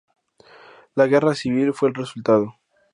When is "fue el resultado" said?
1.75-2.55